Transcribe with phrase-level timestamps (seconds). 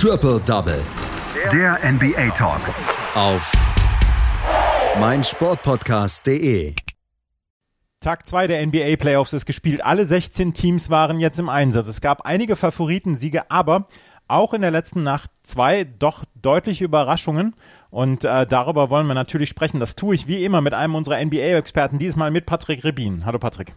[0.00, 0.80] Triple Double.
[1.52, 2.60] Der NBA Talk.
[3.16, 3.50] Auf
[5.00, 6.74] meinsportpodcast.de.
[7.98, 9.84] Tag 2 der NBA Playoffs ist gespielt.
[9.84, 11.88] Alle 16 Teams waren jetzt im Einsatz.
[11.88, 13.88] Es gab einige Favoritensiege, aber
[14.28, 17.56] auch in der letzten Nacht zwei doch deutliche Überraschungen.
[17.90, 19.80] Und äh, darüber wollen wir natürlich sprechen.
[19.80, 23.26] Das tue ich wie immer mit einem unserer NBA-Experten, diesmal mit Patrick Rebin.
[23.26, 23.74] Hallo Patrick.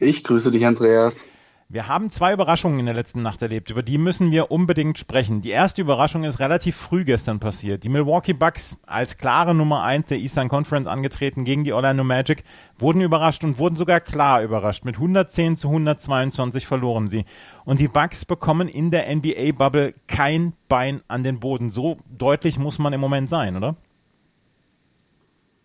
[0.00, 1.28] Ich grüße dich, Andreas.
[1.70, 5.42] Wir haben zwei Überraschungen in der letzten Nacht erlebt, über die müssen wir unbedingt sprechen.
[5.42, 7.84] Die erste Überraschung ist relativ früh gestern passiert.
[7.84, 12.42] Die Milwaukee Bucks als klare Nummer eins der Eastern Conference angetreten gegen die Orlando Magic,
[12.78, 14.86] wurden überrascht und wurden sogar klar überrascht.
[14.86, 17.26] Mit 110 zu 122 verloren sie.
[17.66, 21.70] Und die Bucks bekommen in der NBA-Bubble kein Bein an den Boden.
[21.70, 23.76] So deutlich muss man im Moment sein, oder?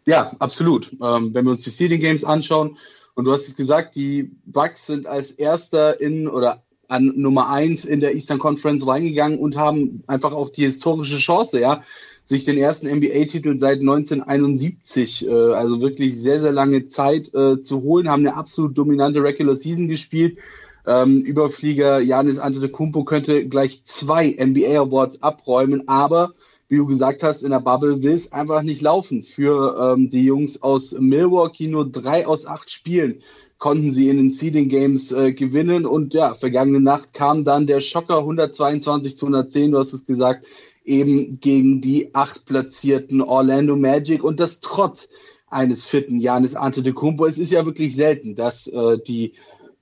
[0.06, 0.92] Ja, absolut.
[1.02, 2.78] Ähm, wenn wir uns die Seeding Games anschauen,
[3.16, 7.86] und du hast es gesagt, die Bucks sind als erster in oder an Nummer eins
[7.86, 11.84] in der Eastern Conference reingegangen und haben einfach auch die historische Chance, ja,
[12.26, 17.82] sich den ersten NBA-Titel seit 1971, äh, also wirklich sehr, sehr lange Zeit äh, zu
[17.82, 20.38] holen, haben eine absolut dominante Regular Season gespielt.
[20.86, 26.34] Ähm, Überflieger Janis Antetokounmpo könnte gleich zwei NBA Awards abräumen, aber
[26.74, 29.22] wie du gesagt hast, in der Bubble will es einfach nicht laufen.
[29.22, 33.22] Für ähm, die Jungs aus Milwaukee nur drei aus acht Spielen
[33.60, 35.86] konnten sie in den Seeding Games äh, gewinnen.
[35.86, 40.48] Und ja, vergangene Nacht kam dann der Schocker 122 zu 110, du hast es gesagt,
[40.84, 45.14] eben gegen die acht platzierten Orlando Magic und das trotz
[45.52, 47.28] eines fitten Janis Antetokounmpo.
[47.28, 49.34] Es ist ja wirklich selten, dass äh, die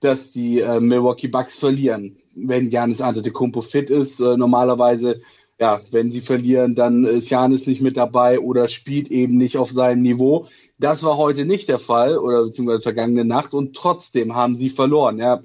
[0.01, 4.19] dass die äh, Milwaukee Bucks verlieren, wenn Janis Antetokounmpo fit ist.
[4.19, 5.21] Äh, normalerweise
[5.61, 9.69] ja, wenn sie verlieren, dann ist Janis nicht mit dabei oder spielt eben nicht auf
[9.69, 10.47] seinem Niveau.
[10.79, 15.19] Das war heute nicht der Fall oder beziehungsweise vergangene Nacht und trotzdem haben sie verloren.
[15.19, 15.43] Ja,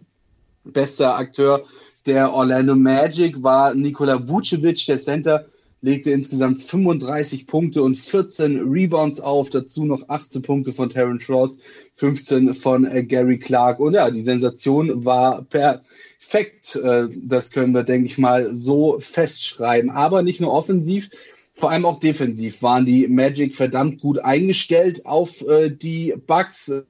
[0.65, 1.65] bester Akteur
[2.07, 5.45] der Orlando Magic war Nikola Vucevic, der Center,
[5.81, 11.61] legte insgesamt 35 Punkte und 14 Rebounds auf, dazu noch 18 Punkte von Terrence Ross,
[11.97, 13.79] 15 von äh, Gary Clark.
[13.81, 15.83] Und ja, die Sensation war per
[16.19, 16.77] Fakt.
[16.77, 19.91] Äh, das können wir, denke ich mal, so festschreiben.
[19.91, 21.11] Aber nicht nur offensiv,
[21.55, 26.85] vor allem auch defensiv waren die Magic verdammt gut eingestellt auf äh, die Bucks.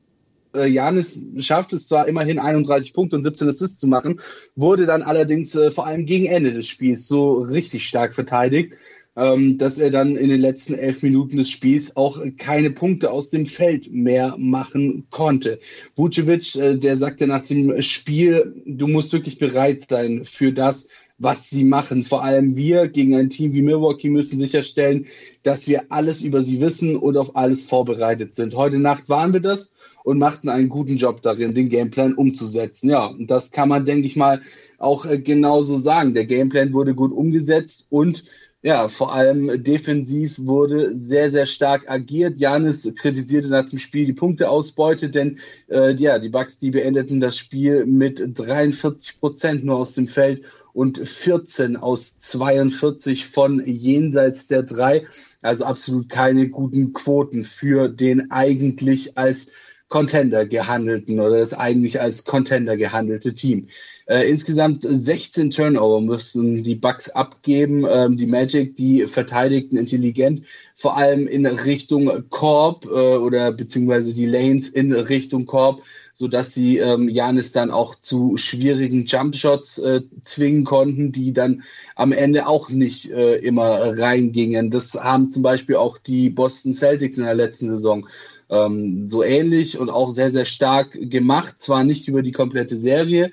[0.56, 4.21] Äh, Janis schafft es zwar immerhin 31 Punkte und 17 Assists zu machen,
[4.55, 8.75] wurde dann allerdings vor allem gegen Ende des Spiels so richtig stark verteidigt
[9.17, 13.31] ähm, dass er dann in den letzten elf Minuten des Spiels auch keine Punkte aus
[13.31, 15.59] dem Feld mehr machen konnte.
[15.97, 21.49] Vucevic, äh, der sagte nach dem Spiel, du musst wirklich bereit sein für das, was
[21.49, 22.03] sie machen.
[22.03, 25.06] Vor allem wir gegen ein Team wie Milwaukee müssen sicherstellen,
[25.43, 28.54] dass wir alles über sie wissen und auf alles vorbereitet sind.
[28.54, 32.91] Heute Nacht waren wir das und machten einen guten Job darin, den Gameplan umzusetzen.
[32.91, 34.43] Ja, und das kann man, denke ich mal,
[34.78, 36.15] auch äh, genauso sagen.
[36.15, 38.25] Der Gameplan wurde gut umgesetzt und
[38.62, 42.38] ja, vor allem defensiv wurde sehr, sehr stark agiert.
[42.38, 45.38] Janis kritisierte nach dem Spiel die Punkteausbeute, denn
[45.69, 50.43] äh, ja, die Bucks, die beendeten das Spiel mit 43 Prozent nur aus dem Feld
[50.76, 55.06] und 14 aus 42 von jenseits der drei.
[55.41, 59.53] Also absolut keine guten Quoten für den eigentlich als
[59.88, 63.69] Contender gehandelten oder das eigentlich als Contender gehandelte Team.
[64.04, 67.87] Äh, insgesamt 16 Turnover müssen die Bucks abgeben.
[67.88, 70.43] Ähm, die Magic, die verteidigten intelligent,
[70.75, 75.82] vor allem in Richtung Korb äh, oder beziehungsweise die Lanes in Richtung Korb,
[76.19, 81.62] so dass sie ähm, Janis dann auch zu schwierigen Jumpshots äh, zwingen konnten, die dann
[81.94, 84.71] am Ende auch nicht äh, immer reingingen.
[84.71, 88.09] Das haben zum Beispiel auch die Boston Celtics in der letzten Saison
[88.49, 91.60] ähm, so ähnlich und auch sehr, sehr stark gemacht.
[91.60, 93.31] Zwar nicht über die komplette Serie,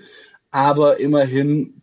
[0.51, 1.82] aber immerhin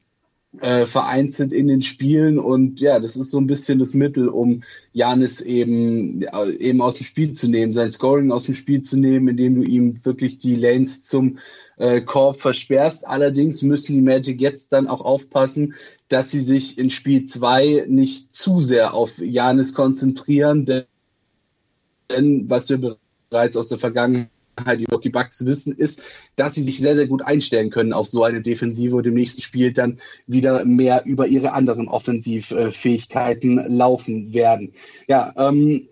[0.58, 4.28] äh, vereint sind in den Spielen und ja, das ist so ein bisschen das Mittel,
[4.28, 4.62] um
[4.92, 6.24] Janis eben,
[6.58, 9.62] eben aus dem Spiel zu nehmen, sein Scoring aus dem Spiel zu nehmen, indem du
[9.62, 11.38] ihm wirklich die Lanes zum
[11.76, 13.06] äh, Korb versperrst.
[13.06, 15.74] Allerdings müssen die Magic jetzt dann auch aufpassen,
[16.08, 22.96] dass sie sich in Spiel 2 nicht zu sehr auf Janis konzentrieren, denn was wir
[23.30, 24.30] bereits aus der Vergangenheit
[24.76, 26.02] die Rocky Bucks wissen, ist,
[26.36, 29.42] dass sie sich sehr, sehr gut einstellen können auf so eine Defensive und im nächsten
[29.42, 34.72] Spiel dann wieder mehr über ihre anderen Offensivfähigkeiten laufen werden.
[35.08, 35.88] Ja, ähm,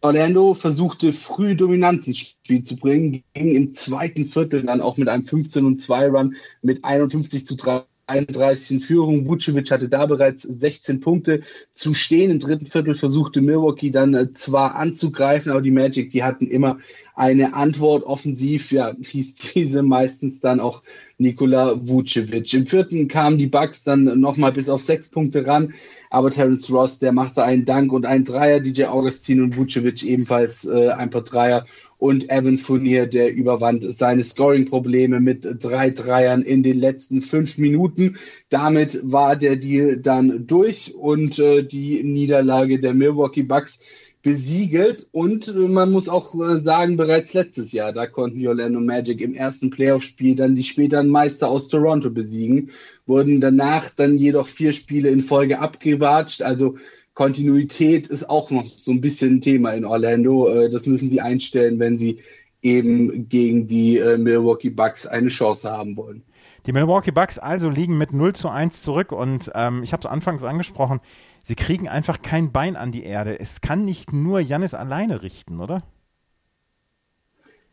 [0.00, 5.08] Orlando versuchte früh Dominanz ins Spiel zu bringen, ging im zweiten Viertel dann auch mit
[5.08, 9.26] einem 15 und 2 Run mit 51 zu 3 31 in Führung.
[9.26, 11.42] Vucevic hatte da bereits 16 Punkte
[11.72, 12.30] zu stehen.
[12.30, 16.78] Im dritten Viertel versuchte Milwaukee dann äh, zwar anzugreifen, aber die Magic, die hatten immer
[17.18, 20.82] eine Antwort offensiv, ja, hieß diese meistens dann auch
[21.18, 22.54] Nikola Vucevic.
[22.54, 25.74] Im vierten kamen die Bucks dann nochmal bis auf sechs Punkte ran,
[26.10, 30.64] aber Terence Ross, der machte einen Dank und einen Dreier, DJ Augustin und Vucevic ebenfalls
[30.66, 31.66] äh, ein paar Dreier
[31.98, 38.16] und Evan Fournier, der überwand seine Scoring-Probleme mit drei Dreiern in den letzten fünf Minuten.
[38.48, 43.80] Damit war der Deal dann durch und äh, die Niederlage der Milwaukee Bucks
[44.28, 48.78] besiegelt und äh, man muss auch äh, sagen, bereits letztes Jahr, da konnten die Orlando
[48.78, 52.70] Magic im ersten Playoff-Spiel dann die späteren Meister aus Toronto besiegen,
[53.06, 56.76] wurden danach dann jedoch vier Spiele in Folge abgewatscht, also
[57.14, 61.22] Kontinuität ist auch noch so ein bisschen ein Thema in Orlando, äh, das müssen sie
[61.22, 62.18] einstellen, wenn sie
[62.60, 66.22] eben gegen die Milwaukee Bucks eine Chance haben wollen.
[66.66, 70.06] Die Milwaukee Bucks also liegen mit 0 zu 1 zurück und ähm, ich habe es
[70.06, 71.00] anfangs angesprochen,
[71.48, 73.40] sie kriegen einfach kein Bein an die Erde.
[73.40, 75.82] Es kann nicht nur Jannis alleine richten, oder?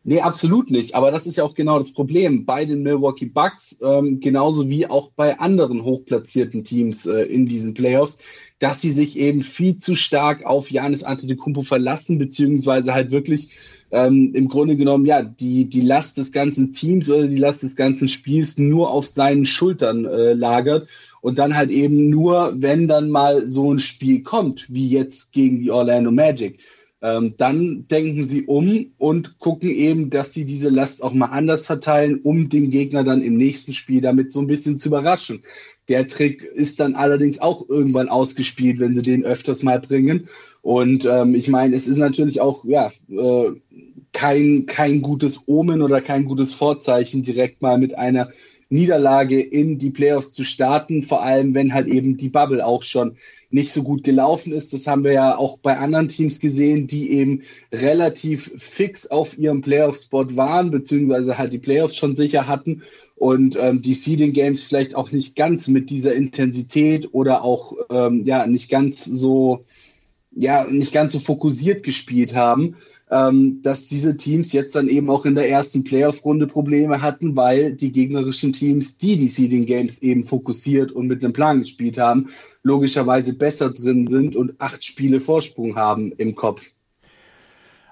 [0.02, 0.94] Nee, absolut nicht.
[0.94, 4.86] Aber das ist ja auch genau das Problem bei den Milwaukee Bucks, ähm, genauso wie
[4.86, 8.18] auch bei anderen hochplatzierten Teams äh, in diesen Playoffs,
[8.58, 13.50] dass sie sich eben viel zu stark auf Janis Antetokounmpo verlassen, beziehungsweise halt wirklich
[13.90, 17.76] ähm, im Grunde genommen, ja, die, die Last des ganzen Teams oder die Last des
[17.76, 20.88] ganzen Spiels nur auf seinen Schultern äh, lagert
[21.20, 25.60] und dann halt eben nur, wenn dann mal so ein Spiel kommt, wie jetzt gegen
[25.60, 26.60] die Orlando Magic,
[27.02, 31.66] ähm, dann denken sie um und gucken eben, dass sie diese Last auch mal anders
[31.66, 35.42] verteilen, um den Gegner dann im nächsten Spiel damit so ein bisschen zu überraschen.
[35.88, 40.28] Der Trick ist dann allerdings auch irgendwann ausgespielt, wenn sie den öfters mal bringen.
[40.62, 43.52] Und ähm, ich meine, es ist natürlich auch ja äh,
[44.12, 48.30] kein kein gutes Omen oder kein gutes Vorzeichen, direkt mal mit einer
[48.68, 53.16] Niederlage in die Playoffs zu starten, vor allem wenn halt eben die Bubble auch schon
[53.50, 54.72] nicht so gut gelaufen ist.
[54.72, 57.42] Das haben wir ja auch bei anderen Teams gesehen, die eben
[57.72, 62.82] relativ fix auf ihrem Playoff-Spot waren, beziehungsweise halt die Playoffs schon sicher hatten
[63.14, 68.24] und ähm, die Seeding Games vielleicht auch nicht ganz mit dieser Intensität oder auch ähm,
[68.24, 69.64] ja nicht ganz so
[70.32, 72.76] ja nicht ganz so fokussiert gespielt haben
[73.10, 77.72] ähm, dass diese Teams jetzt dann eben auch in der ersten Playoff-Runde Probleme hatten, weil
[77.72, 82.30] die gegnerischen Teams, die die Seeding Games eben fokussiert und mit einem Plan gespielt haben,
[82.62, 86.72] logischerweise besser drin sind und acht Spiele Vorsprung haben im Kopf.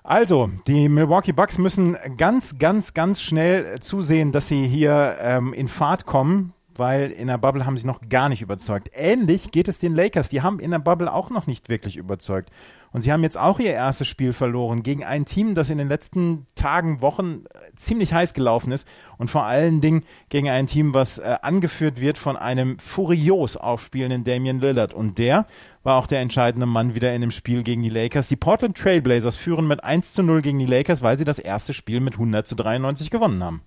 [0.02, 5.68] Also, die Milwaukee Bucks müssen ganz, ganz, ganz schnell zusehen, dass sie hier ähm, in
[5.68, 8.90] Fahrt kommen weil in der Bubble haben sie noch gar nicht überzeugt.
[8.94, 10.28] Ähnlich geht es den Lakers.
[10.28, 12.50] Die haben in der Bubble auch noch nicht wirklich überzeugt.
[12.94, 15.88] Und sie haben jetzt auch ihr erstes Spiel verloren gegen ein Team, das in den
[15.88, 18.86] letzten Tagen, Wochen äh, ziemlich heiß gelaufen ist.
[19.18, 24.22] Und vor allen Dingen gegen ein Team, was äh, angeführt wird von einem furios aufspielenden
[24.22, 24.94] Damian Lillard.
[24.94, 25.46] Und der
[25.82, 28.28] war auch der entscheidende Mann wieder in dem Spiel gegen die Lakers.
[28.28, 31.74] Die Portland Trailblazers führen mit 1 zu 0 gegen die Lakers, weil sie das erste
[31.74, 33.62] Spiel mit 100 zu 93 gewonnen haben.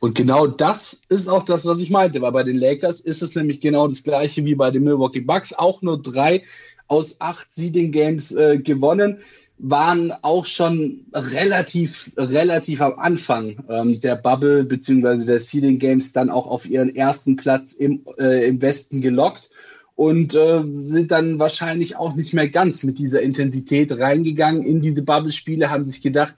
[0.00, 3.34] Und genau das ist auch das, was ich meinte, weil bei den Lakers ist es
[3.36, 5.52] nämlich genau das gleiche wie bei den Milwaukee Bucks.
[5.52, 6.42] Auch nur drei
[6.88, 9.18] aus acht Seeding Games äh, gewonnen,
[9.58, 16.30] waren auch schon relativ, relativ am Anfang ähm, der Bubble beziehungsweise der Seeding Games dann
[16.30, 19.50] auch auf ihren ersten Platz im, äh, im Westen gelockt
[19.96, 25.02] und äh, sind dann wahrscheinlich auch nicht mehr ganz mit dieser Intensität reingegangen in diese
[25.02, 26.36] Bubble-Spiele, haben sich gedacht,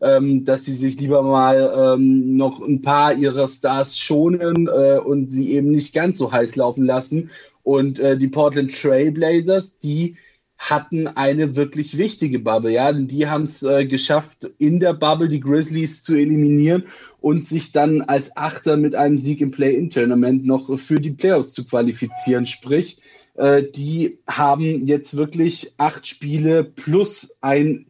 [0.00, 5.30] ähm, dass sie sich lieber mal ähm, noch ein paar ihrer Stars schonen äh, und
[5.30, 7.30] sie eben nicht ganz so heiß laufen lassen.
[7.62, 10.16] Und äh, die Portland Trailblazers, die
[10.58, 15.28] hatten eine wirklich wichtige Bubble, ja, denn die haben es äh, geschafft, in der Bubble
[15.28, 16.84] die Grizzlies zu eliminieren
[17.20, 21.64] und sich dann als Achter mit einem Sieg im Play-In-Tournament noch für die Playoffs zu
[21.64, 22.46] qualifizieren.
[22.46, 23.00] Sprich,
[23.34, 27.86] äh, die haben jetzt wirklich acht Spiele plus ein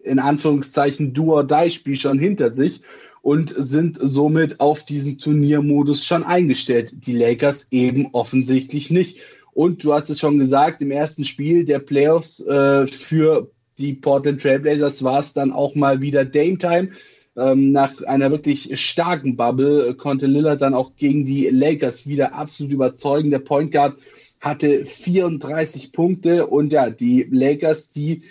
[0.00, 2.82] in Anführungszeichen Do-or-Die-Spiel schon hinter sich
[3.22, 6.92] und sind somit auf diesen Turniermodus schon eingestellt.
[7.06, 9.20] Die Lakers eben offensichtlich nicht.
[9.52, 14.40] Und du hast es schon gesagt, im ersten Spiel der Playoffs äh, für die Portland
[14.40, 16.90] Trailblazers war es dann auch mal wieder Dame Time.
[17.36, 22.72] Ähm, nach einer wirklich starken Bubble konnte Lillard dann auch gegen die Lakers wieder absolut
[22.72, 23.30] überzeugen.
[23.30, 23.96] Der Point Guard
[24.40, 28.22] hatte 34 Punkte und ja, die Lakers, die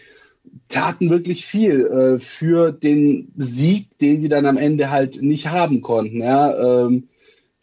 [0.70, 5.82] taten wirklich viel äh, für den Sieg, den sie dann am Ende halt nicht haben
[5.82, 6.22] konnten.
[6.22, 6.86] Ja?
[6.86, 7.08] Ähm,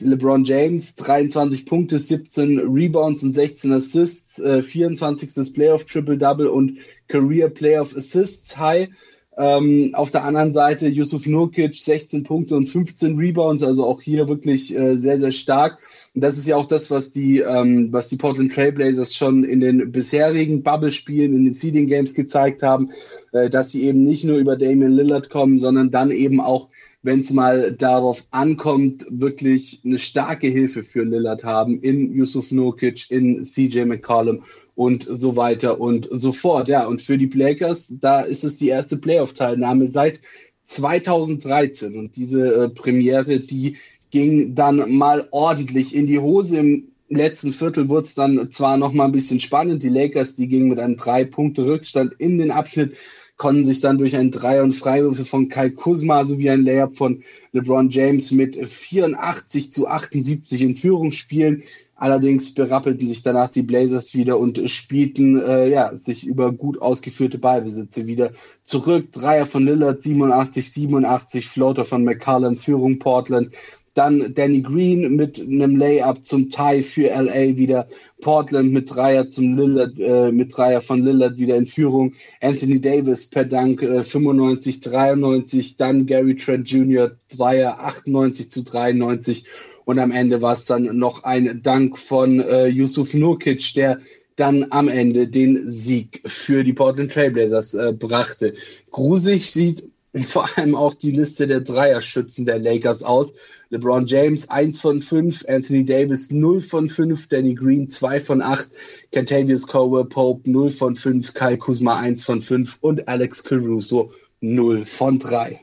[0.00, 5.54] LeBron James 23 Punkte, 17 Rebounds und 16 Assists, äh, 24.
[5.54, 8.88] Playoff Triple Double und Career Playoff Assists High.
[9.36, 14.28] Ähm, auf der anderen Seite Yusuf Nurkic 16 Punkte und 15 Rebounds, also auch hier
[14.28, 15.78] wirklich äh, sehr, sehr stark.
[16.14, 19.58] Und das ist ja auch das, was die, ähm, was die Portland Trailblazers schon in
[19.60, 22.90] den bisherigen Bubble-Spielen, in den Seeding Games gezeigt haben,
[23.32, 26.68] äh, dass sie eben nicht nur über Damian Lillard kommen, sondern dann eben auch
[27.04, 33.10] wenn es mal darauf ankommt, wirklich eine starke Hilfe für Lillard haben in Yusuf Nurkic,
[33.10, 34.42] in CJ McCollum
[34.74, 36.66] und so weiter und so fort.
[36.68, 40.20] Ja, und für die Lakers, da ist es die erste Playoff-Teilnahme seit
[40.64, 43.76] 2013 und diese äh, Premiere, die
[44.10, 46.56] ging dann mal ordentlich in die Hose.
[46.56, 49.82] Im letzten Viertel wurde es dann zwar noch mal ein bisschen spannend.
[49.82, 52.94] Die Lakers, die gingen mit einem drei Punkte Rückstand in den Abschnitt
[53.36, 57.22] konnten sich dann durch einen Dreier und Freiwürfe von Kai Kuzma sowie ein Layup von
[57.52, 61.64] LeBron James mit 84 zu 78 in Führung spielen.
[61.96, 67.38] Allerdings berappelten sich danach die Blazers wieder und spielten äh, ja, sich über gut ausgeführte
[67.38, 68.32] Ballbesitze wieder
[68.64, 69.12] zurück.
[69.12, 73.50] Dreier von Lillard 87, 87, Floater von McCallum, Führung Portland
[73.94, 77.88] dann Danny Green mit einem Layup zum Tie für LA wieder.
[78.20, 82.14] Portland mit Dreier zum Lillard, äh, mit Dreier von Lillard wieder in Führung.
[82.40, 85.76] Anthony Davis per Dank äh, 95, 93.
[85.76, 87.12] Dann Gary Trent Jr.
[87.36, 89.46] Dreier 98 zu 93.
[89.84, 94.00] Und am Ende war es dann noch ein Dank von äh, Yusuf Nurkic, der
[94.36, 98.54] dann am Ende den Sieg für die Portland Trailblazers äh, brachte.
[98.90, 99.88] Grusig sieht
[100.22, 103.34] vor allem auch die Liste der Dreierschützen der Lakers aus.
[103.74, 108.70] LeBron James 1 von 5, Anthony Davis 0 von 5, Danny Green 2 von 8,
[109.10, 114.84] Cantavius Cowell Pope 0 von 5, Kyle Kuzma 1 von 5 und Alex Caruso 0
[114.84, 115.60] von 3.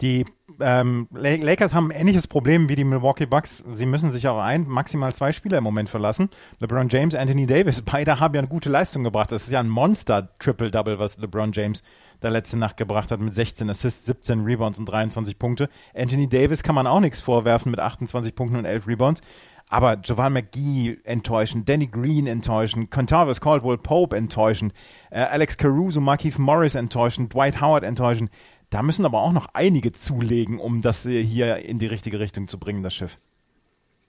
[0.00, 0.24] Die
[0.60, 3.64] ähm, Lakers haben ein ähnliches Problem wie die Milwaukee Bucks.
[3.72, 6.28] Sie müssen sich auf ein, maximal zwei Spieler im Moment verlassen.
[6.60, 9.32] LeBron James, Anthony Davis, beide haben ja eine gute Leistung gebracht.
[9.32, 11.82] Das ist ja ein Monster-Triple-Double, was LeBron James
[12.20, 15.68] da letzte Nacht gebracht hat mit 16 Assists, 17 Rebounds und 23 Punkte.
[15.94, 19.20] Anthony Davis kann man auch nichts vorwerfen mit 28 Punkten und 11 Rebounds.
[19.70, 24.72] Aber Jovan McGee enttäuschend, Danny Green enttäuschend, Contavis Caldwell Pope enttäuschend,
[25.10, 28.30] äh, Alex Caruso, Markeith Morris enttäuschend, Dwight Howard enttäuschend.
[28.70, 32.58] Da müssen aber auch noch einige zulegen, um das hier in die richtige Richtung zu
[32.58, 33.16] bringen, das Schiff.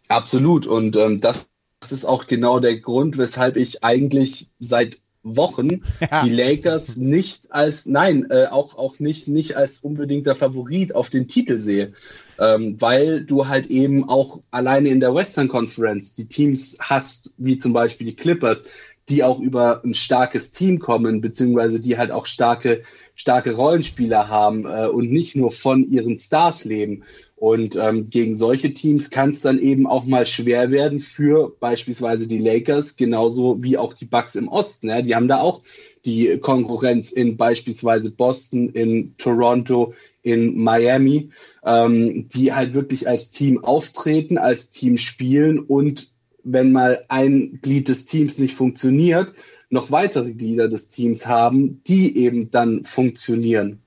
[0.09, 0.67] Absolut.
[0.67, 1.45] Und ähm, das
[1.89, 6.23] ist auch genau der Grund, weshalb ich eigentlich seit Wochen ja.
[6.25, 11.27] die Lakers nicht als, nein, äh, auch, auch nicht, nicht als unbedingter Favorit auf den
[11.27, 11.93] Titel sehe.
[12.37, 17.57] Ähm, weil du halt eben auch alleine in der Western Conference die Teams hast, wie
[17.57, 18.63] zum Beispiel die Clippers,
[19.09, 22.83] die auch über ein starkes Team kommen, beziehungsweise die halt auch starke,
[23.15, 27.03] starke Rollenspieler haben äh, und nicht nur von ihren Stars leben.
[27.35, 32.27] Und ähm, gegen solche Teams kann es dann eben auch mal schwer werden für beispielsweise
[32.27, 34.89] die Lakers, genauso wie auch die Bucks im Osten.
[34.89, 35.01] Ja?
[35.01, 35.61] Die haben da auch
[36.05, 41.29] die Konkurrenz in beispielsweise Boston, in Toronto, in Miami,
[41.63, 46.11] ähm, die halt wirklich als Team auftreten, als Team spielen und
[46.51, 49.33] wenn mal ein Glied des Teams nicht funktioniert,
[49.69, 53.79] noch weitere Glieder des Teams haben, die eben dann funktionieren.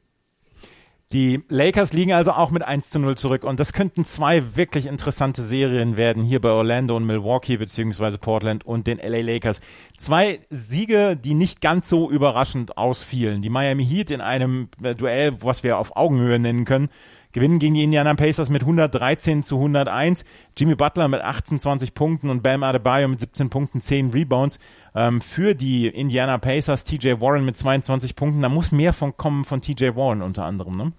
[1.12, 4.86] Die Lakers liegen also auch mit 1 zu 0 zurück und das könnten zwei wirklich
[4.86, 9.60] interessante Serien werden hier bei Orlando und Milwaukee beziehungsweise Portland und den LA Lakers.
[9.98, 13.42] Zwei Siege, die nicht ganz so überraschend ausfielen.
[13.42, 16.88] Die Miami Heat in einem Duell, was wir auf Augenhöhe nennen können,
[17.32, 20.24] gewinnen gegen die Indiana Pacers mit 113 zu 101.
[20.56, 24.58] Jimmy Butler mit 28 Punkten und Bam Adebayo mit 17 Punkten, 10 Rebounds.
[24.94, 28.42] Ähm, für die Indiana Pacers TJ Warren mit 22 Punkten.
[28.42, 30.92] Da muss mehr von kommen von TJ Warren unter anderem, ne?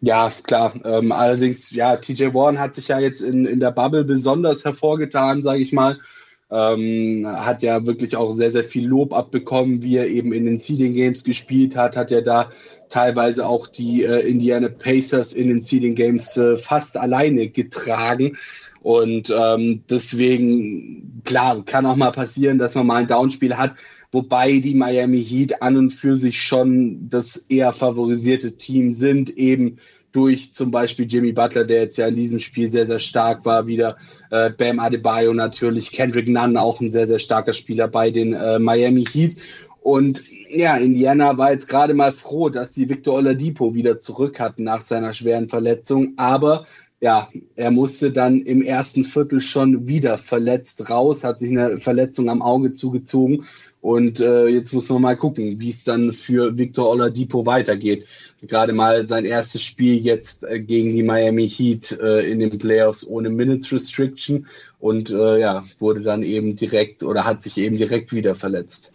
[0.00, 0.74] Ja, klar.
[0.84, 5.42] Ähm, allerdings, ja, TJ Warren hat sich ja jetzt in, in der Bubble besonders hervorgetan,
[5.42, 5.98] sage ich mal.
[6.48, 10.58] Ähm, hat ja wirklich auch sehr, sehr viel Lob abbekommen, wie er eben in den
[10.58, 12.50] Seeding Games gespielt hat, hat ja da
[12.88, 18.36] teilweise auch die äh, Indiana Pacers in den Seeding Games äh, fast alleine getragen.
[18.80, 23.74] Und ähm, deswegen, klar, kann auch mal passieren, dass man mal ein Downspiel hat,
[24.12, 29.78] wobei die Miami Heat an und für sich schon das eher favorisierte Team sind, eben
[30.16, 33.66] durch zum Beispiel Jimmy Butler, der jetzt ja in diesem Spiel sehr, sehr stark war,
[33.66, 33.98] wieder
[34.30, 38.58] äh, Bam Adebayo natürlich, Kendrick Nunn auch ein sehr, sehr starker Spieler bei den äh,
[38.58, 39.36] Miami Heat.
[39.80, 44.64] Und ja, Indiana war jetzt gerade mal froh, dass sie Victor Oladipo wieder zurück hatten
[44.64, 46.14] nach seiner schweren Verletzung.
[46.16, 46.66] Aber
[46.98, 52.30] ja, er musste dann im ersten Viertel schon wieder verletzt raus, hat sich eine Verletzung
[52.30, 53.44] am Auge zugezogen.
[53.80, 58.06] Und äh, jetzt muss man mal gucken, wie es dann für Victor Oladipo weitergeht.
[58.42, 63.06] Gerade mal sein erstes Spiel jetzt äh, gegen die Miami Heat äh, in den Playoffs
[63.06, 64.46] ohne Minutes Restriction
[64.80, 68.92] und äh, ja, wurde dann eben direkt oder hat sich eben direkt wieder verletzt.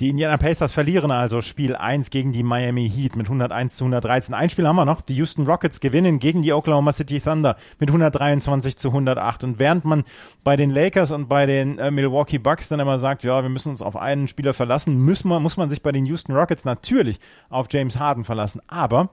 [0.00, 4.32] Die Indiana Pacers verlieren also Spiel 1 gegen die Miami Heat mit 101 zu 113.
[4.32, 5.00] Ein Spiel haben wir noch.
[5.00, 9.42] Die Houston Rockets gewinnen gegen die Oklahoma City Thunder mit 123 zu 108.
[9.42, 10.04] Und während man
[10.44, 13.70] bei den Lakers und bei den äh, Milwaukee Bucks dann immer sagt, ja, wir müssen
[13.70, 17.18] uns auf einen Spieler verlassen, muss man, muss man sich bei den Houston Rockets natürlich
[17.50, 18.62] auf James Harden verlassen.
[18.68, 19.10] Aber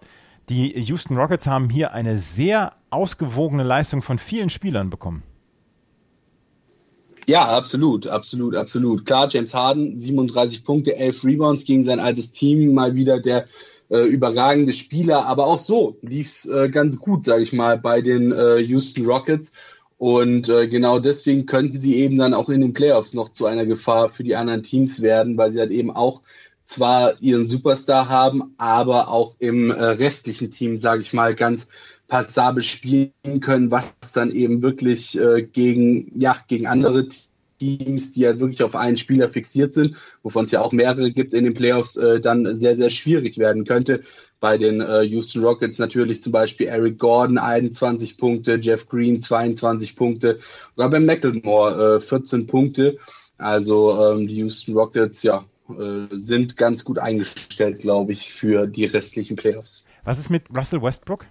[0.49, 5.23] die Houston Rockets haben hier eine sehr ausgewogene Leistung von vielen Spielern bekommen.
[7.27, 9.05] Ja, absolut, absolut, absolut.
[9.05, 13.47] Klar, James Harden, 37 Punkte, 11 Rebounds gegen sein altes Team, mal wieder der
[13.89, 18.01] äh, überragende Spieler, aber auch so lief es äh, ganz gut, sage ich mal, bei
[18.01, 19.53] den äh, Houston Rockets.
[19.97, 23.65] Und äh, genau deswegen könnten sie eben dann auch in den Playoffs noch zu einer
[23.65, 26.21] Gefahr für die anderen Teams werden, weil sie halt eben auch
[26.65, 31.69] zwar ihren Superstar haben, aber auch im äh, restlichen Team, sage ich mal, ganz
[32.07, 37.09] passabel spielen können, was dann eben wirklich äh, gegen, ja, gegen andere
[37.59, 41.33] Teams, die halt wirklich auf einen Spieler fixiert sind, wovon es ja auch mehrere gibt
[41.33, 44.03] in den Playoffs, äh, dann sehr, sehr schwierig werden könnte.
[44.39, 49.95] Bei den äh, Houston Rockets natürlich zum Beispiel Eric Gordon 21 Punkte, Jeff Green 22
[49.95, 50.39] Punkte
[50.75, 52.97] oder bei McLemore äh, 14 Punkte.
[53.37, 58.85] Also ähm, die Houston Rockets, ja, äh, sind ganz gut eingestellt, glaube ich, für die
[58.85, 59.87] restlichen Playoffs.
[60.03, 61.25] Was ist mit Russell Westbrook?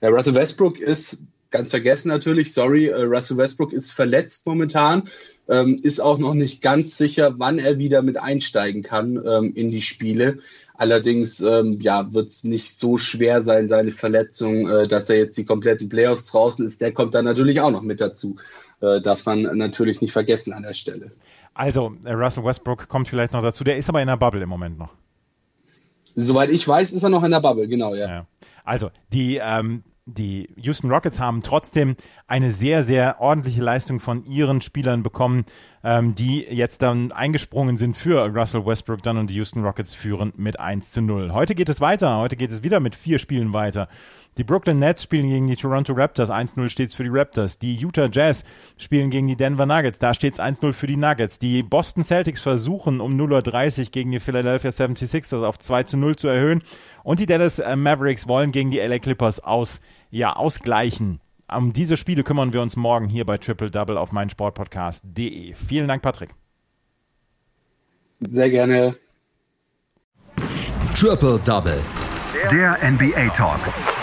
[0.00, 5.08] Ja, Russell Westbrook ist ganz vergessen natürlich, sorry, äh, Russell Westbrook ist verletzt momentan,
[5.48, 9.70] ähm, ist auch noch nicht ganz sicher, wann er wieder mit einsteigen kann ähm, in
[9.70, 10.38] die Spiele.
[10.74, 15.36] Allerdings ähm, ja, wird es nicht so schwer sein, seine Verletzung, äh, dass er jetzt
[15.36, 16.80] die kompletten Playoffs draußen ist.
[16.80, 18.36] Der kommt dann natürlich auch noch mit dazu.
[18.80, 21.10] Äh, darf man natürlich nicht vergessen an der Stelle.
[21.54, 23.64] Also, äh, Russell Westbrook kommt vielleicht noch dazu.
[23.64, 24.90] Der ist aber in der Bubble im Moment noch.
[26.14, 28.08] Soweit ich weiß, ist er noch in der Bubble, genau, ja.
[28.08, 28.26] ja.
[28.68, 31.96] Also, die, ähm, die Houston Rockets haben trotzdem
[32.26, 35.46] eine sehr, sehr ordentliche Leistung von ihren Spielern bekommen,
[35.82, 40.34] ähm, die jetzt dann eingesprungen sind für Russell Westbrook dann und die Houston Rockets führen
[40.36, 41.32] mit 1 zu 0.
[41.32, 42.18] Heute geht es weiter.
[42.18, 43.88] Heute geht es wieder mit vier Spielen weiter.
[44.38, 46.30] Die Brooklyn Nets spielen gegen die Toronto Raptors.
[46.30, 47.58] 1-0 steht es für die Raptors.
[47.58, 48.44] Die Utah Jazz
[48.76, 49.98] spielen gegen die Denver Nuggets.
[49.98, 51.40] Da steht es 1-0 für die Nuggets.
[51.40, 56.62] Die Boston Celtics versuchen um 0.30 Uhr gegen die Philadelphia 76ers auf 2-0 zu erhöhen.
[57.02, 59.80] Und die Dallas äh, Mavericks wollen gegen die LA Clippers aus,
[60.10, 61.20] ja, ausgleichen.
[61.52, 65.54] Um diese Spiele kümmern wir uns morgen hier bei Triple Double auf meinsportpodcast.de.
[65.54, 66.30] Vielen Dank, Patrick.
[68.20, 68.94] Sehr gerne.
[70.94, 71.80] Triple Double.
[72.52, 73.60] Der NBA Talk